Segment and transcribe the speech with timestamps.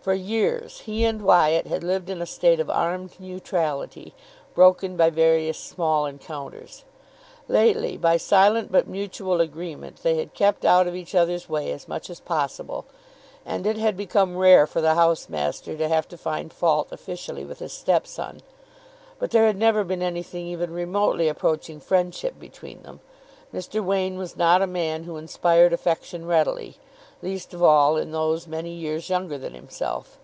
[0.00, 4.14] For years he and Wyatt had lived in a state of armed neutrality,
[4.54, 6.84] broken by various small encounters.
[7.46, 11.86] Lately, by silent but mutual agreement, they had kept out of each other's way as
[11.88, 12.86] much as possible,
[13.44, 17.44] and it had become rare for the house master to have to find fault officially
[17.44, 18.40] with his step son.
[19.18, 23.00] But there had never been anything even remotely approaching friendship between them.
[23.52, 23.84] Mr.
[23.84, 26.76] Wain was not a man who inspired affection readily,
[27.22, 30.20] least of all in those many years younger than himself.